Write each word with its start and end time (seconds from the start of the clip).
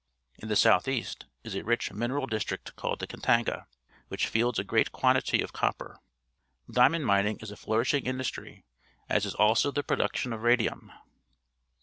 In 0.39 0.47
the 0.47 0.55
south 0.55 0.87
east 0.87 1.27
is 1.43 1.53
a 1.53 1.63
rich 1.63 1.91
mineral 1.93 2.25
district 2.25 2.75
called 2.75 2.97
the 2.97 3.05
Katanga, 3.05 3.67
which 4.07 4.25
fields 4.25 4.57
a 4.57 4.63
great 4.63 4.91
quantity 4.91 5.43
of 5.43 5.53
copper. 5.53 5.99
Diamond 6.71 7.05
mining 7.05 7.37
is 7.39 7.51
a 7.51 7.55
flourishing 7.55 8.07
industry, 8.07 8.65
as 9.09 9.27
is 9.27 9.35
also 9.35 9.69
the 9.69 9.83
produc 9.83 10.15
tion 10.15 10.33
of 10.33 10.41
radium. 10.41 10.91